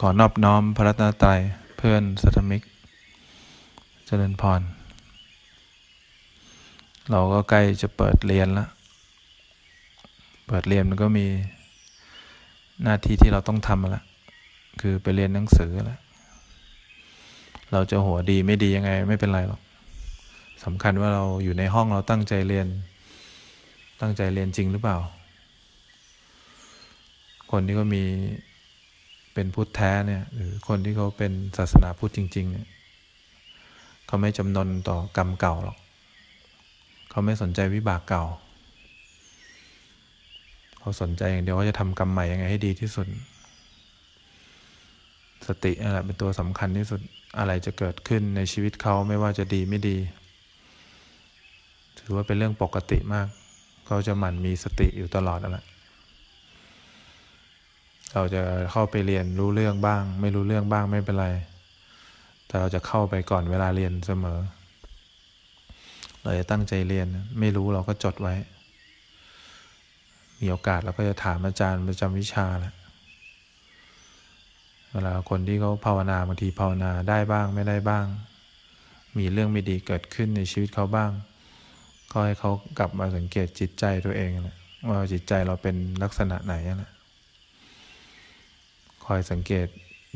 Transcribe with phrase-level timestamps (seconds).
[0.00, 1.40] ขอนอบน้อมพระรัตนตรัย
[1.78, 2.62] เพื่อนสัตมิก
[4.06, 4.60] เจริญพร
[7.10, 8.68] เราก็ใกล้จะเปิดเรียนแล้ว
[10.46, 11.26] เปิดเรียนมันก็มี
[12.82, 14.04] หน้าที่ที่เราต้องทำแล้ว
[14.80, 16.00] คือไปเรียนหนังสือแล้ว
[17.72, 19.60] เราจะหัวดีไม่ดียังไง ไม่เป็นไรหรอก
[20.64, 22.66] สำคัญว่าเราอยู่ในห้องเราตั้งใจเรียน
[24.00, 24.98] ตั้งใจเรียนจริงหรือเปล่า
[27.50, 28.04] คนที่ก็มี
[29.34, 32.66] เป็นพุทธแท้เนี่ยหรือคนที่เขาเป็นศาสนาพุทธจริง ๆ เนี่ย
[34.06, 35.76] เขาไม่จำนนต่อกรรมเก่าหรอก
[37.10, 38.24] เขาไม่สนใจวิบากเก่า
[40.78, 43.06] เขาสนใจอย่างเดียวว่าจะทำกรรมใหม่ยังไงให้ดีที่สุด
[45.48, 47.00] สตินั่นแหละเป็นตัวสำคัญที่สุด
[47.38, 49.96] อะไรจะเกิดขึ้นในชีวิตเขาไม่ว่าจะดีไม่ดี
[51.98, 53.26] ถือว่าเป็นเรื่องปกติมาก
[53.86, 55.66] เขาจะหมั่นมีสติอยู่ตลอดนั่นแหละ
[58.14, 61.28] เราจะเข้าไปเรียนรู้เรื่องบ้าง ไม่รู้เรื่องบ้างไม่เป็นไร
[62.46, 64.38] แต่เราจะเข้าไปก่อนเวลาเรียนเสมอ
[66.22, 67.06] เราจะตั้งใจเรียน
[67.40, 68.34] ไม่รู้เราก็จดไว้
[70.40, 72.74] มีโอกาสเราก็จะถามอาจารย์ประจำวิชาแหละ
[74.92, 78.06] เวลาคนที่เขาภาวนาบางทีภาวนาได้บ้างไม่ได้บ้าง
[79.18, 81.10] มีเรื่องไม่ดีเกิดขึ้นในชีวิตเขาบ้าง
[82.12, 84.56] ก็ให้เขากลับมาสังเกตจิตใจตัวเองนะ
[84.88, 86.90] ว่าจิตใจเราเป็นลักษณะไหนนะ
[89.06, 89.66] คอยสังเกต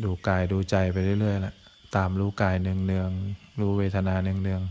[0.04, 1.54] ดูกายดูใจไปเรื่อยๆแหละ
[1.96, 4.62] ตามรู้กายเนืองๆรู้เวทนาเนือง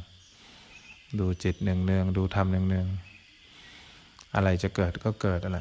[0.55, 5.59] ๆดูจิตเนืองๆดูธรรมเนืองๆอะไรจะเกิดก็เกิดอะไร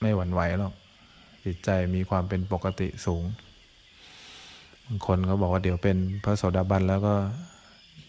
[0.00, 0.74] ไม่หวั่นไหวหรอก
[1.44, 3.24] จิตใจมีความเป็นปกติสูง
[4.86, 7.14] บางคนเขาบอกว่าเดี๋ยวเป็นพระโสดาบันแล้วก็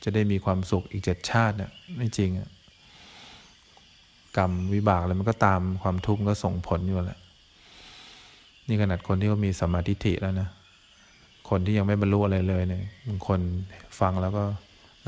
[0.03, 2.49] จะได้มีความสุขอีกเจ็ดชาติเนี่ยไม่จริงอะ
[4.37, 7.19] กรรมวิบากอะไรมันก็ตามความทุกข์ก็ส่งผลอยู่แหละ
[8.71, 10.49] นี่ขนาดคนที่เขามีสมาธิิแล้วนะ
[11.49, 13.39] คนที่ยังไม่บรรลุอะไรเลยเนี่ยบางคน
[13.99, 14.43] ฟังแล้วก็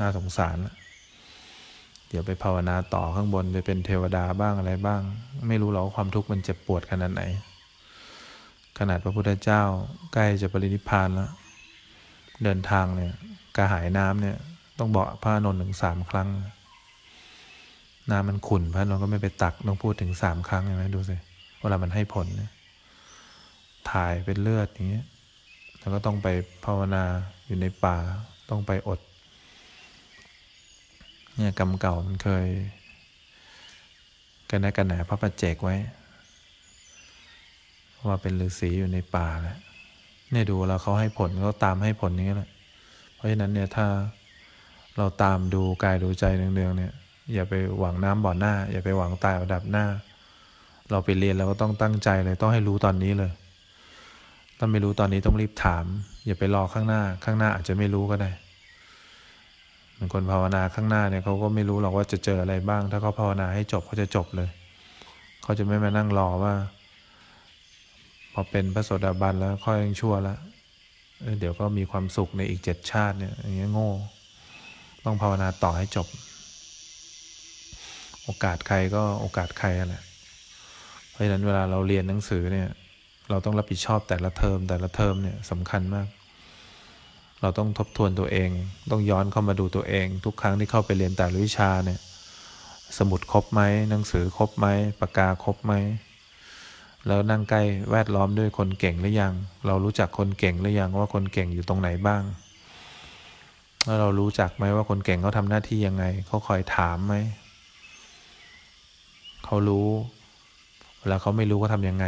[0.00, 0.74] น่าสงสารละ
[2.08, 5.00] เดี๋ยวไปภาวนาต่อข้างบนไปเป็นเทวดาบ้างอะไรบ้าง
[5.48, 7.22] ไม่รู้หรอกความทุกข์มันเจ็บปวดขนาดไหน
[8.78, 9.62] ขนาดพระพุทธเจ้า
[10.12, 11.30] ใกล้จะปรินิพพานแล้ว
[12.44, 13.12] เดินทางเนี่ย
[13.56, 14.36] กระหายน้ำเนี่ย
[14.78, 16.28] ต้องบอกพระนนท์ถึงสามครั้ง
[18.10, 21.16] น้ำมันขุ่นพระนนท์ก็ไม่ไปตักต้องพูดถึงสามครั้งใช่ไหมดูสิ
[21.60, 22.50] เวลามันให้ผลเนี่ย
[23.94, 25.06] ถ่ายเป็นเลือดอย่างเงี้ย
[25.78, 26.28] แล้วก็ต้องไป
[26.64, 27.04] ภาวนา
[27.46, 27.96] อยู่ในป่า
[28.50, 29.00] ต้องไปอด
[31.36, 32.46] เนี่ยกรรมเก่ามันเคย
[34.50, 35.76] กันแนกันแหนพระประเจกไว้
[38.06, 39.56] ว่าเป็นฤาษีอยู่ในป่าแหละ
[40.30, 42.50] เนี่ยดูแล้วเขาให้ผลเขาตามให้ผลนี้แหละ
[43.14, 43.86] เพราะฉะนั้นเนี่ยถ้า
[44.96, 46.92] เราตามดูกายดูใจเนืองๆเนี่ย
[47.34, 49.86] อย่าไปหวังน้ำบ่อหน้า อย่าไปหวังตายระดับหน้า
[50.90, 55.84] เราไปเรียนเราก็ต้องตั้งใจเลยต้องให้รู้ตอนนี้เลยาไม่รู้ตอนนี้ต้องรีบถาม
[56.26, 58.30] อย่าไปรอข้างหน้า ข้างหน้าอาจจะไม่รู้ก็ได้
[59.92, 64.48] เหมือนคนภาวนาข้างหน้าเนี่ยเขาก็ไม่รู้หรอกว่าจะเจออะไรบ้าง ถ้าเขาภาวนาให้จบเขาจะจบเลย
[65.42, 66.54] เขาจะไม่มานั่งรอว่า
[68.32, 70.38] พอเป็นพระโสดาบันแล้วค่อยยังชั่วแล้ว
[71.40, 73.90] เดี๋ยวก็มีความสุขในอีกเจ็ดชาติเนี่ยอย่างเงี้ยโง่
[75.04, 76.06] ต้องภาวนาต่อให้จบ
[78.24, 80.02] โอกาสใครก็โอกาสใครแหละ
[81.10, 82.68] เพราะฉะนั้นเวลาเราเรียนหนังสือเนี่ย
[83.30, 86.08] เราต้องรับผิดชอบแต่ละเทอมแต่ละเทอมเนี่ยสำคัญมาก
[87.42, 88.50] เราต้องทบทวนตัวเอง
[88.90, 92.00] ต้องย้อนเข้ามาดูตัวเอง ทุกครั้งที่เข้าไปเรียนแต่ละวิชาเนี่ย
[92.98, 94.66] สมุดครบไหมหนังสือครบไหม
[95.00, 95.72] ปากกาครบไหม
[97.06, 99.34] แล้วนั่งใกล้แวดล้อมด้วยคนเก่งหรือยัง
[99.66, 102.22] เรารู้จักคนเก่งหรือยังว่าคนเก่งอยู่ตรงไหนบ้าง
[103.84, 107.14] แล้วเรารู้จักไหมว่าคนเก่งเขาทำหน้าที่ยังไงเขาคอยถามไหม
[109.44, 109.88] เขารู้
[111.00, 112.06] เวลาเขาไม่รู้เขาทำยังไง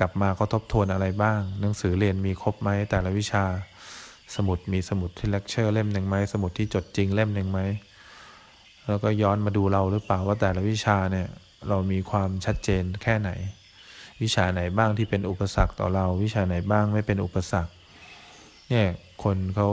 [0.00, 3.44] กลับมาก็ทบทวนอะไรบ้าง หนังสือเรียนมีครบไหมแต่ละวิชา
[4.36, 7.60] สมุดมีสมุดที่เลคเชอร์เล่มหนึ่งไหมสมุดที่จดจริงเล่มหนึ่งไหม
[8.88, 11.28] แล้วก็ย้อนมาดูเราหรือเปล่าว่าแต่ละวิชาเนี่ย
[11.68, 13.30] เรามีความชัดเจนแค่ไหน
[14.22, 17.72] วิชาไหนบ้างที่เป็นอุปสรรคต่อเรา วิชาไหนบ้างไม่เป็นอุปสรรค
[18.68, 18.86] เนี่ย
[19.24, 19.68] คนเขา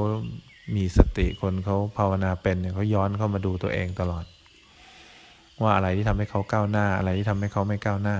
[0.75, 4.25] มีสติคนเขาภาวนาเป็นเนี่ยเขาย้อนเข้ามาดูตัวเองตลอด
[5.62, 8.18] ว่าอะไรที่ทำให้เขาก้าวหน้าอะไรที่ทำให้เขาไม่ก้าวหน้า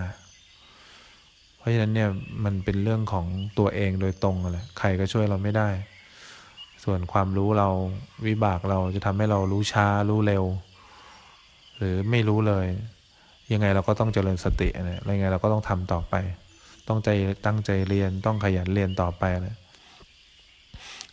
[1.68, 2.10] ราะฉะนั้นเนี่ย
[2.46, 3.26] มันเป็นเรื่องของ
[3.60, 5.70] ตัวเองโดยตรงแหละใครก็ช่วยเราไม่ได้
[6.84, 7.70] ส่วนความรู้เรา
[8.28, 10.44] วิบากเราจะทำให้เรารู้ช้ารู้เร็ว
[11.78, 12.68] หรือไม่รู้เลย
[13.54, 16.16] ยังไงเราก็ต้องเจริญสตินะยังไงเราก็ต้องทำต่อไป
[16.88, 17.10] ต้องใจ
[17.46, 19.56] ตั้งใจเรียนต้องขยันเรียนต่อไปเลย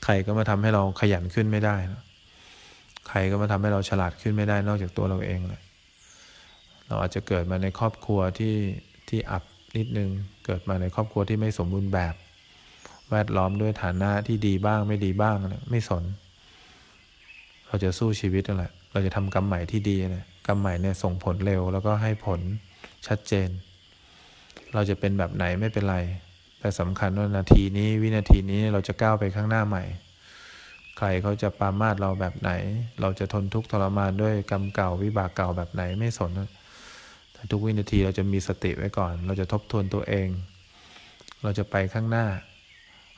[0.04, 2.02] ใครก็มาทำให้เราขยันขึ้นไม่ได้นะ
[3.08, 5.62] ใครก็มาทำให้เราฉลาดขึ้นไม่ได้นอกจากตัวเราเองเลย
[6.88, 8.56] เราอาจจะเกิดมาในครอบครัวที่
[9.08, 9.44] ที่อับ
[9.78, 10.10] นิดนึง
[10.44, 12.14] เกิดมาในครอบครัวที่ไม่สมบูรณ์แบบ
[13.10, 16.04] แวดล้อมด้วยฐานะที่ดีบ้างไม่ดีบ้างเนี่ยไม่สน
[17.66, 22.40] เราจะสู้ชีวิตนั่นแหละ เราจะทำกรรมใหม่ที่ดีเนี่ยกรรมใหม่เนี่ยส่งผลเร็ว แล้วก็ให้ผล
[23.06, 23.48] ชัดเจน
[24.74, 25.96] เราจะเป็นแบบไหนไม่เป็นไร
[26.60, 29.84] แต่สำคัญว่านาทีนี้วินาทีนี้เราจะก้าวไปข้างหน้าใหม่
[30.98, 32.50] ใครเขาจะปามาดเราแบบไหน
[33.00, 36.44] เราจะทนทุกข์ทรมานด้วยกรรมเก่าวิบากเก่าแบบไหนไม่สนแต่
[37.50, 40.28] ทุกวินาทีเราจะมีสติไว้ก่อน เราจะทบทวนตัวเอง
[41.42, 42.26] เราจะไปข้างหน้า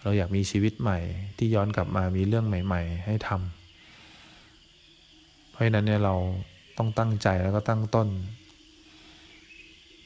[0.03, 0.99] เราอยากมีชีวิตใหม่
[1.39, 6.15] ที่ย้อนกลับมามีเรื่องใหม่ ๆ ให้ทำเพราะฉะนั้นเนี่ยเรา
[6.79, 8.09] ต้องตั้งใจแล้วก็ตั้งต้น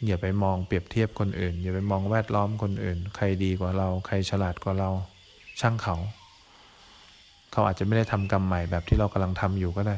[0.06, 4.90] อย่าไปมองเปรียบเทียบคนอื่น อย่าไปมองแวดล้อมคนอื่น ใครดีกว่าเรา ใครฉลาดกว่าเรา
[5.60, 5.96] ช่างเขา
[7.52, 9.96] เขาอาจจะไม่ได้ทำกรรมใหม่แบบที่เรากำลังทำอยู่ก็ได้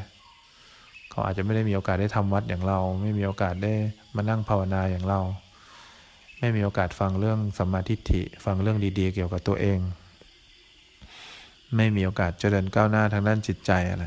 [1.13, 3.73] เขาอาจจะไม่ได้มีโอกาสได้ทำวัดอย่างเรา ไม่มีโอกาสได้
[4.17, 5.21] มานั่งภาวนาอย่างเรา
[6.39, 9.79] ไม่มีโอกาสฟังเรื่องสัมมาทิฏฐิ ฟังเรื่องดีๆ เกี่ยวกับตัวเอง
[11.77, 14.05] ไม่มีโอกาสเจริญก้าวหน้าทางด้านจิตใจอะไร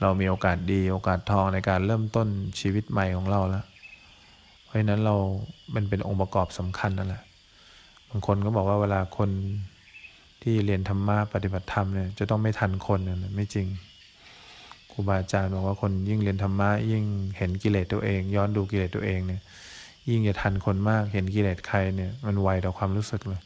[0.00, 2.28] เรามีโอกาสดีโอกาสทองในการเริ่มต้น
[2.60, 3.64] ชีวิตใหม่ของเราแล้ว
[4.64, 5.16] เพราะฉะนั้นเรา
[5.74, 7.22] มันเป็นองค์ประกอบสำคัญนั่นแหละ
[8.08, 9.30] บางคนก็บอกว่าเวลาคน
[10.42, 13.66] ที่เรียนธรรมะปฏิบัติธรรมเนี่ยจะต้องไม่ทันคนเนี่ยไม่จริง
[14.90, 17.04] ครูบาอาจารย์บอกว่าคนยิ่งเรียนธรรมะยิ่ง
[17.36, 19.42] เห็นกิเลสตัวเอง ย้อนดูกิเลสตัวเองเนี่ย
[20.10, 23.42] ยิ่งจะทันคนมากเห็นกิเลสใครเนี่ย มันไวต่อความรู้สึกเลย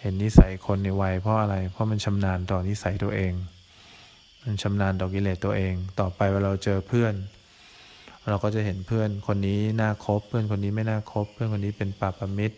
[0.00, 3.32] เห็นนิสัยคนในไวเพราะอะไร เพราะมันชำนาญต่อนิสัยตัวเอง
[4.42, 7.14] มันชำนาญต่อกิเลสตัวเอง ต่อไปเวลาเราเจอเพื่อน
[8.28, 12.56] เราก็จะเห็นเพื่อนคนนี้น่าคบ เพื่อนคนนี้ไม่น่าคบ เพื่อนคนนี้เป็นปาปมิตร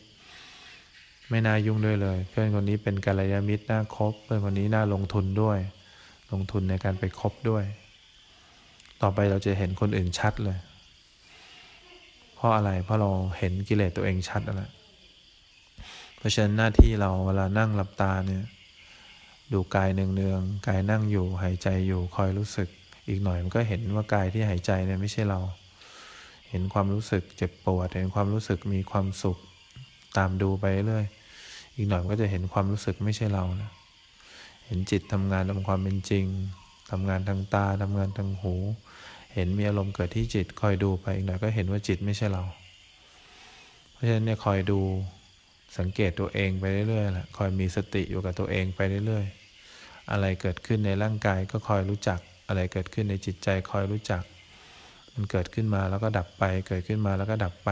[1.31, 5.59] ไม่น่ายุ่งด้วยเลย เพื่อนคนนี้เป็นกัลยาณมิตรน่าคบ เพื่อนคนนี้น่าลงทุนด้วย
[6.33, 7.65] ลงทุนในการไปคบด้วย
[9.03, 10.59] ต่อไปเราจะเห็นคนอื่นชัดเลย
[12.35, 14.71] เพราะอะไร เพราะเราเห็นกิเลสตัวเองชัดแล้ว
[16.17, 18.45] เพราะฉะนั้นหน้าที่เราเวลานั่งหลับตาเนี่ย
[19.53, 22.69] ดูกายเนืองๆกายนั่งอยู่หายใจอยู่คอยรู้สึก
[23.09, 25.41] อีกหน่อยมันก็เห็นว่ากายที่หายใจเนี่ยไม่ใช่เรา
[26.51, 29.39] เห็นความรู้สึกเจ็บปวด เห็นความรู้สึกมีความสุข
[30.17, 31.07] ตามดูไปเรื่อย
[31.77, 33.71] อีกหน่อยมันก็จะเห็นความรู้สึกไม่ใช่เรานะ
[34.67, 36.25] เห็นจิตทำงานตามความเป็นจริง
[36.91, 38.55] ทำงานทางตาทำงานทางหู
[39.35, 42.43] เห็นมีอารมณ์เกิดที่จิตคอยดูไปอีกหน่อยก็เห็นว่าจิตไม่ใช่เรา
[43.93, 44.81] เพราะฉะนั้นเนี่ยคอยดู
[45.79, 54.23] สังเกตตัวเองไปเรื่อยๆแหละคอยมีสติอยู่กับตัวเองไปเรื่อยๆ อะไรเกิดขึ้นในร่างกายก็คอยรู้จัก อะไรเกิดขึ้นในจิตใจคอยรู้จัก
[55.15, 57.71] มันเกิดขึ้นมาแล้วก็ดับไป เกิดขึ้นมาแล้วก็ดับไป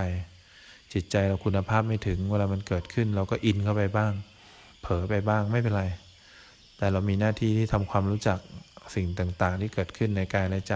[0.95, 4.13] จิตใจเราคุณภาพไม่ถึง เวลามันเกิดขึ้น เราก็อินเข้าไปบ้าง
[4.83, 5.85] เผลอไปบ้างไม่เป็นไร
[6.85, 8.39] แต่เรามีหน้าที่ที่ทำความรู้จัก
[8.95, 10.75] สิ่งต่างๆ ที่เกิดขึ้นในกายและใจ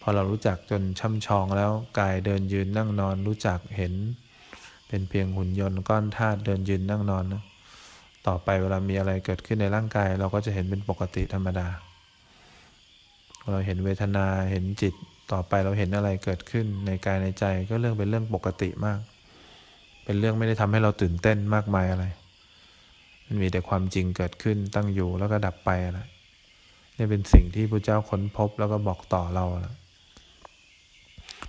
[0.00, 3.94] พอเรารู้จักจนช่ำชองแล้วกายเดินยืนนั่งนอน รู้จักเห็น
[4.88, 7.42] เป็นเพียงหุ่นยนต์ก้อนธาตุเดินยืนนั่งนอนนะ
[8.26, 11.68] ต่อไปเวลามีอะไรเกิดขึ้นในร่างกาย เราก็จะเห็นเป็นปกติธรรมดา
[13.50, 14.94] เราเห็นเวทนาเห็นจิต
[15.32, 18.98] ต่อไปเราเห็นอะไรเกิดขึ้นในกายในใจก็เรื่องเป็นเรื่องปกติมาก
[20.04, 22.06] เป็นเรื่องไม่ได้ทำให้เราตื่นเต้นมากมายอะไร
[23.32, 25.94] มันมีแต่ความจริงเกิดขึ้นตั้งอยู่แล้วก็ดับไปอะ
[26.96, 29.44] นี่เป็นสิ่งที่พระเจ้าค้นพบแล้วก็บอกต่อเรา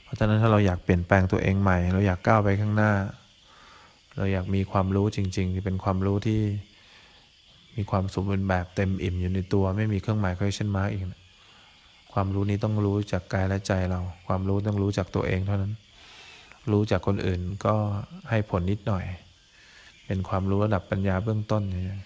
[0.03, 2.91] เพราะฉะนั้นถ้าเราอยากเปลี่ยนแปลงตัวเองใหม่ เราอยากก้าวไปข้างหน้า
[4.17, 6.41] เราอยากมีความรู้จริง ๆ ที่เป็นความรู้ที่
[7.75, 11.21] มีความสมบูรณ์แบบเต็มอิ่มอยู่ในตัว ไม่มีเครื่องหมาย question mark อีกนะ
[12.13, 15.73] ความรู้นี้ต้องรู้จากกายและใจเรา ความรู้ต้องรู้จากตัวเองเท่านั้น
[16.71, 17.75] รู้จากคนอื่นก็
[18.29, 19.05] ให้ผลนิดหน่อย
[20.11, 21.99] เป็นความรู้ระดับปัญญาเบื้องต้นนี่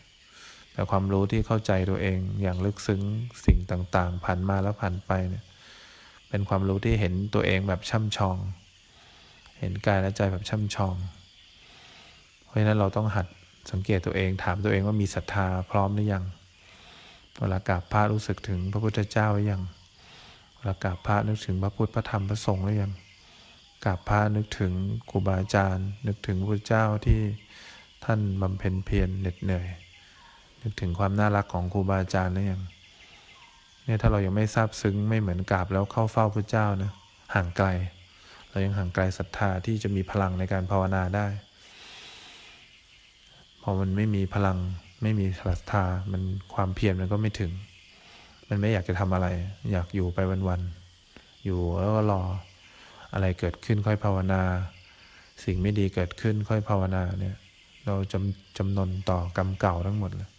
[0.74, 3.02] แต่ความรู้ที่เข้าใจตัวเองอย่างลึกซึ้ง
[3.46, 5.44] สิ่งต่าง ๆ ผ่านมาแล้วผ่านไปเนี่ย
[6.30, 8.38] เป็นความรู้ที่เห็นตัวเองแบบช่ำชอง
[9.60, 10.96] เห็นกายและใจแบบช่ำชอง
[12.46, 13.28] เพราะฉะนั้นเราต้องหัด
[13.72, 16.24] สังเกตตัวเองถามตัวเองว่ามีศรัทธาพร้อมหรือยัง
[17.40, 19.64] เวลากราบพระรู้สึกถึงพระพุทธเจ้าหรือยัง
[20.56, 22.94] เวลากราบพระนึกถึงพระพุทธพระธรรมพระสงฆ์หรือยัง
[23.86, 24.72] กราบพระนึกถึง
[25.10, 27.22] ครูบาอาจารย์ นึกถึงพระพุทธเจ้าที่
[28.06, 29.68] ท่านบำเพ็ญเพียรเหน็ดเหนื่อย
[30.62, 32.62] นึกถึงความน่ารักของครูบาอาจารย์หรือยัง
[33.84, 36.92] เนี่ยถ้าเรายังไม่ทราบซึ้งไม่เหมือนกราบแล้วเข้าเฝ้าพระเจ้านะ
[37.36, 37.68] ห่างไกล
[38.50, 41.28] เรายังห่างไกลศรัทธาที่จะมีพลังในการภาวนาได้
[43.62, 44.58] พอมันไม่มีพลัง
[45.04, 46.22] ไม่มีศรัทธามัน
[46.54, 47.52] ความเพียรมันก็ไม่ถึง
[48.50, 49.28] มันไม่อยากจะทำอะไร
[49.72, 52.22] อยากอยู่ไปวันๆอยู่แล้วก็รอ
[53.14, 54.42] อะไรเกิดขึ้นค่อยภาวนา
[55.44, 57.36] สิ่งไม่ดีเกิดขึ้นค่อยภาวนาเนี่ย
[57.86, 60.30] เราจำจำนนต่อกรรมเก่าทั้งหมดเลย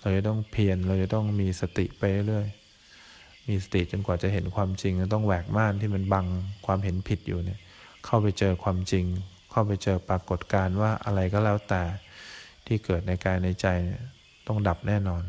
[0.00, 2.46] เราจะต้องเพียรเราจะต้องมีสติไปเรื่อย
[3.48, 6.26] มีสติจนกว่าจะเห็นความจริงต้องแหวกม่านที่มันบัง
[6.66, 7.58] ความเห็นผิดอยู่เนี่ย
[8.04, 9.04] เข้าไปเจอความจริง
[9.50, 11.82] เข้าไปเจอปรากฏการณ์ว่าอะไรก็แล้วแต่
[12.66, 13.66] ที่เกิดในกายในใจ
[14.46, 15.22] ต้องดับแน่นอน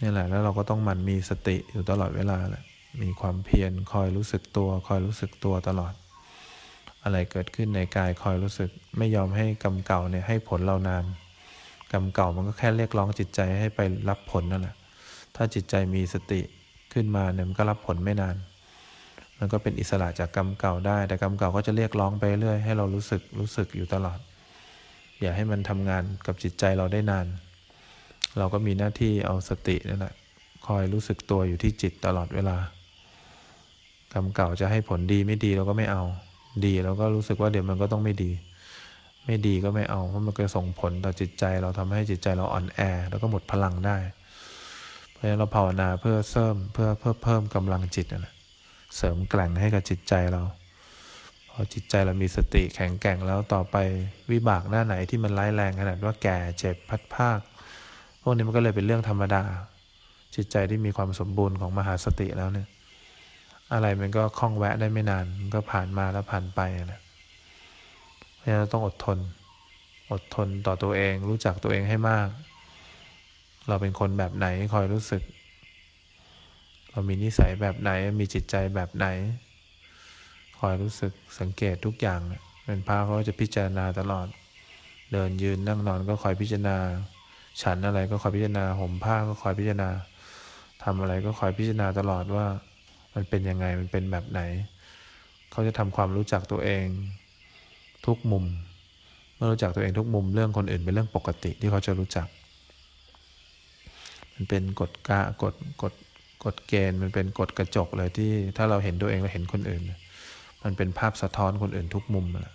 [0.00, 2.64] นี่แหละแล้วเราก็ต้องมันมีสติอยู่ตลอดเวลาแหละ
[3.02, 5.94] มีความเพียรคอยรู้สึกตัว คอยรู้สึกตัวตลอด
[7.08, 11.04] อะไรเกิดขึ้นในกายคอยรู้สึก ไม่ยอมให้กรรมเก่าเนี่ยให้ผลเรานาน
[11.92, 14.74] กรรมเก่ามันก็แค่เรียกร้องจิตใจให้ไปรับผลนั่นแหละ
[15.36, 16.40] ถ้าจิตใจมีสติ
[16.92, 18.36] ขึ้นมาเนี่ยมันก็รับผลไม่นาน
[19.38, 24.18] มันก็เป็นอิสระจากกรรมเก่าได้ แต่กรรมเก่าก็จะเรียกร้องไปเรื่อยให้เรารู้สึกรู้สึกอยู่ตลอด
[25.20, 27.26] อย่าให้มันทำงานกับจิตใจเราได้นาน
[28.38, 30.14] เราก็มีหน้าที่เอาสตินั่นแหละ
[30.66, 32.56] คอยรู้สึกตัวอยู่ที่จิตตลอดเวลา
[34.12, 36.02] กรรมเก่าจะให้ผลดีไม่ดีเราก็ไม่เอา
[36.66, 38.30] ดีเราก็รู้สึกว่าเดี๋ยวมันก็ต้องไม่ดี
[39.26, 43.96] ไม่ดีก็ไม่เอาเพราะมันก็ส่งผลต่อจิตใจ เราทำให้จิตใจเราอ่อนแอ แล้วก็หมดพลังได้
[45.12, 48.34] เพราะฉะนั้นเราภาวนาเพื่อเสริมเพื่อเพื่อเพิ่มกำลังจิตนะ
[48.96, 50.42] เสริมแกร่งให้กับจิตใจเรา
[51.50, 53.76] พอจิตใจเรามีสติแข็งแกร่งแล้วต่อไป
[54.32, 57.38] วิบากหน้าไหนที่มันร้ายแรงขนาดว่าแก่เจ็บพัดภาค
[58.22, 59.42] พวกนี้มันก็เลยเป็นเรื่องธรรมดา
[60.36, 62.68] จิตใจที่มีความสมบูรณ์ของมหาสติแล้วเนี่ย
[63.72, 66.60] อะไรมันก็คล่องแวะได้ไม่นาน มันก็ผ่านมาแล้วผ่านไป
[66.92, 67.00] นะ
[68.36, 69.18] เพราะฉะนั้นเราต้องอดทน
[70.12, 72.28] อดทนต่อตัวเอง รู้จักตัวเองให้มาก
[73.68, 75.22] เราเป็นคนแบบไหนคอยรู้สึก
[76.90, 79.06] เรามีนิสัยแบบไหน มีจิตใจแบบไหน
[80.58, 82.20] คอยรู้สึกสังเกตทุกอย่าง
[82.64, 84.26] เป็นพระเขาจะพิจารณาตลอด
[85.12, 86.76] เดินยืนนั่งนอนก็คอยพิจารณา
[87.62, 89.90] ฉันอะไรก็คอยพิจารณา ห่มผ้าก็คอยพิจารณา
[90.82, 92.46] ทำอะไรก็คอยพิจารณาตลอดว่า
[93.18, 94.40] มันเป็นยังไงมันเป็นแบบไหน
[95.50, 96.84] เขาจะทำความรู้จักตัวเอง
[98.06, 98.44] ทุกมุม
[99.34, 102.26] เมื่อรู้จักตัวเองทุกมุมเรื่องคนอื่นเป็นเรื่องปกติที่เขาจะรู้จัก
[104.34, 105.94] มันเป็นกฎกะกฎกฎ
[106.44, 109.82] กฎเกณฑ์มันเป็นกฎกระจกเลยที่ถ้าเราเห็นตัวเองเราเห็นคนอื่น
[110.64, 112.54] มันเป็นภาพสะท้อนคนอื่นทุกมุมแหละ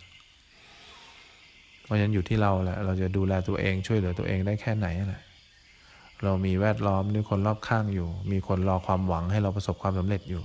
[1.83, 5.21] เพราะฉะนั้นอยู่ที่เราแหละเราจะดูแลตัวเองช่วยเหลือตัวเองได้แค่ไหนแหละ
[6.23, 10.41] เรามีแวดล้อมด้วยคนรอบข้างอยู่ มีคนรอความหวังให้เราประสบความสำเร็จอยู่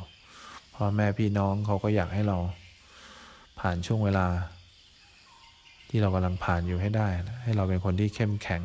[0.75, 2.38] พ่อแม่พี่น้องเขาก็อยากให้เรา
[3.61, 4.26] ผ่านช่วงเวลา
[5.88, 7.08] ที่เรากำลังผ่านอยู่ให้ได้
[7.42, 8.62] ให้เราเป็นคนที่เข้มแข็ง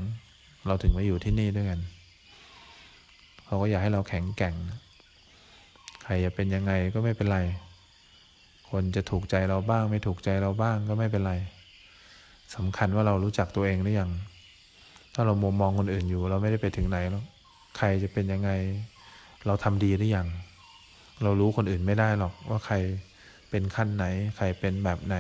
[0.68, 1.80] เราถึงมาอยู่ที่นี่ด้วยกัน
[3.46, 4.56] เขาก็อยากให้เราแข็งแกร่ง
[6.04, 7.40] ใครจะเป็นยังไงก็ไม่เป็นไร
[8.72, 11.34] คนจะถูกใจเราบ้าง ไม่ถูกใจเราบ้างก็ไม่เป็นไร
[12.56, 14.12] สำคัญว่าเรารู้จักตัวเองหรือยัง
[15.14, 17.24] ถ้าเรามุมมองคนอื่นอยู่ เราไม่ได้ไปถึงไหนแล้ว
[17.78, 18.52] ใครจะเป็นยังไง
[19.46, 20.28] เราทำดีหรือยัง
[21.24, 22.76] เรารู้คนอื่นไม่ได้หรอกว่าใคร
[23.50, 24.06] เป็นขั้นไหน
[24.38, 25.16] ใครเป็นแบบไหน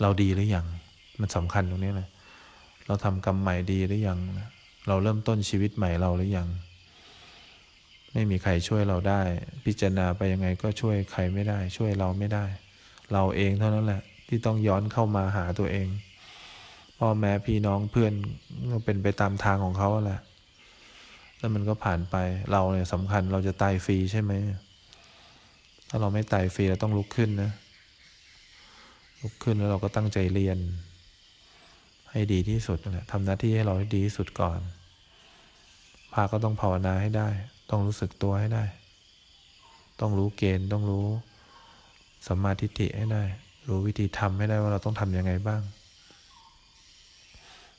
[0.00, 0.66] เราดีหรือยัง
[1.20, 2.08] มันสำคัญตรงนี้เลย
[2.86, 4.18] เราทำกรรมใหม่ดีหรือยัง
[4.88, 6.48] เราเริ่มต้นชีวิตใหม่เราหรือยัง
[8.12, 9.20] ไม่มีใครช่วยเราได้
[9.64, 12.44] พิจารณาไปยังไงก็ช่วยใครไม่ได้ ช่วยเราไม่ได้
[13.12, 15.88] เราเองเท่านั้นแหละ ที่ต้องย้อนเข้ามาหาตัวเอง
[17.04, 18.12] พ่อแม่พี่น้องเพื่อน
[18.72, 20.20] ก็เป็นไปตามทางของเขาแหละ
[21.38, 22.16] แล้วมันก็ผ่านไป
[22.52, 24.32] เราเนี่ยสำคัญเราจะตายฟรีใช่ไหม
[25.88, 27.50] ถ้าเราไม่ตายฟรีเราต้องลุกขึ้นนะ
[29.22, 30.58] ลุกขึ้นแล้วเราก็ตั้งใจเรียน
[32.10, 34.58] ให้ดีที่สุดนะทำหน้าที่ให้เราให้ดีที่สุดก่อน
[36.12, 37.28] พาก็ต้องภาวนาให้ได้
[37.70, 38.64] ต้องรู้สึกตัวให้ได้
[40.00, 41.06] ต้องรู้เกณฑ์ต้องรู้
[42.26, 43.24] สัมมาทิฏฐิให้ได้
[43.68, 45.62] รู้วิธีทำให้ได้ว่าเราต้องทำยังไงบ้าง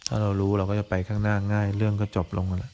[0.07, 2.73] ถ้าเรารู้เราก็จะไปข้างหน้าง่าย เรื่องก็จบลงแล้ว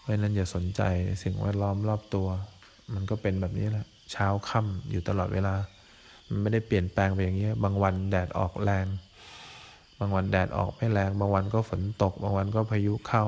[0.00, 0.82] เพราะนั้นอย่าสนใจ
[1.22, 2.28] สิ่งแวดล้อมรอบตัว
[2.94, 5.54] มันก็เป็นแบบนี้แหละ เช้าค่ำอยู่ตลอดเวลา
[6.28, 8.86] มันไม่ได้เปลี่ยนแปลงไปอย่างนี้ บางวันแดดออกแรง
[9.98, 13.24] บางวันแดดออกไม่แรง บางวันก็ฝนตก บางวันก็พายุเข้า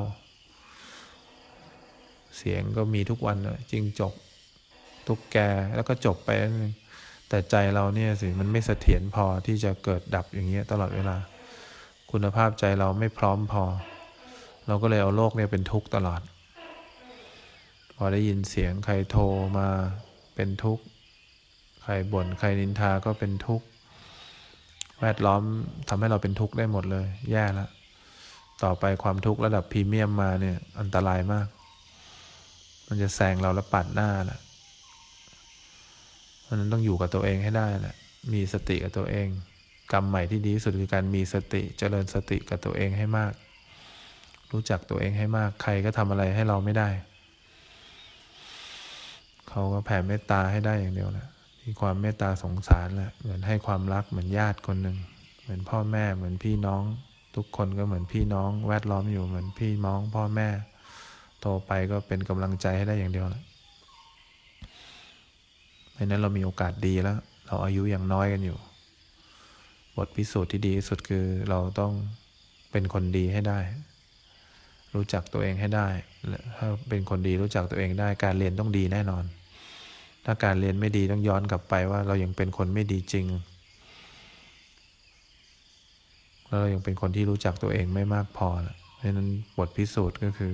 [2.36, 3.36] เสียงก็มีทุกวัน
[3.70, 4.12] จริงจบ
[5.06, 5.36] ทุกแก
[5.74, 6.74] แล้วก็จบไปนั่นเอง
[7.28, 11.16] แต่ใจเราเนี่ยสิมันไม่เสถียรพอที่จะเกิดดับอย่างเงี้ยตลอดเวลา
[12.12, 13.64] คุณภาพใจเราไม่พร้อมพอ
[14.66, 16.20] เราก็เลยเอาโลกเนี่ยเป็นทุกข์ตลอด
[17.96, 19.24] พอได้ยินเสียงใครโทร
[19.58, 19.68] มา
[20.34, 20.84] เป็นทุกข์
[21.82, 23.66] ใครบ่นใครนินทาก็เป็นทุกข์
[25.00, 25.42] แวดล้อม
[25.88, 27.70] ทำให้เราเป็นทุกข์ได้หมดเลย แย่แล้ว
[28.62, 31.46] ต่อไปความทุกข์ระดับพรีเมียมมาเนี่ยอันตรายมาก
[32.88, 34.40] มันจะแซงเราแล้วปัดหน้าแหละ
[36.42, 37.96] เพราะนั้นต้องอยู่กับตัวเองให้ได้แหละ
[38.32, 39.28] มีสติกับตัวเอง
[39.92, 43.32] กรรมใหม่ที่ดีที่สุดคือการมีสติเจริญสติกับตัวเองให้มาก
[44.52, 46.88] รู้จักตัวเองให้มาก ใครก็ทำอะไรให้เราไม่ได้
[49.48, 51.26] เขาก็แผ่เมตตาให้ได้อย่างเดียวแหละ
[51.64, 54.96] มีความเมตตาสงสารแหละเหมือนให้ความรักเหมือนญาติคนหนึ่ง
[55.42, 56.82] เหมือนพ่อแม่เหมือนพี่น้อง
[57.36, 60.48] ทุกคนก็เหมือนพี่น้อง แวดล้อมอยู่เหมือนพี่น้องพ่อแม่
[61.40, 63.42] โตไปก็เป็นกำลังใจให้ได้อย่างเดียวแหละ
[65.92, 68.58] เพราะนั้นเรามีโอกาสดีแล้ว เราอายุยังน้อยกันอยู่
[70.06, 71.92] ทพิสูจน์ที่ดีที่สุดคือเราต้อง
[72.72, 73.58] เป็นคนดีให้ได้
[74.94, 75.88] รู้จักตัวเองให้ได้
[76.56, 79.24] ถ้าเป็นคนดีรู้จักตัวเองได้ การเรียนต้องดีแน่นอน
[80.24, 83.26] ถ้าการเรียนไม่ดีต้องย้อนกลับไปว่าเรายังเป็นคนไม่ดีจริง
[86.46, 88.48] แล้วเรายังเป็นคนที่รู้จักตัวเองไม่มากพอ
[88.94, 89.28] เพราะฉะนั้น
[89.58, 90.52] บทพิสูจน์ก็คือ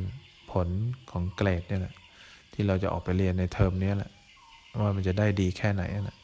[0.53, 0.69] ผล
[1.11, 1.95] ของเกรดเนี่ยแหละ
[2.53, 4.11] ที่เราจะออกไปเรียนในเทอมนี้แหละ
[4.81, 6.16] ว่ามันจะได้ดีแค่ไหนนะ